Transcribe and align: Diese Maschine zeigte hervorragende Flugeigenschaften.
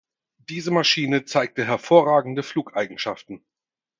Diese 0.49 0.71
Maschine 0.71 1.25
zeigte 1.25 1.63
hervorragende 1.63 2.41
Flugeigenschaften. 2.41 3.45